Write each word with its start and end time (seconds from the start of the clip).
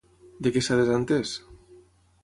De 0.47 0.53
què 0.55 0.63
s'ha 0.69 0.79
desentès? 0.81 1.37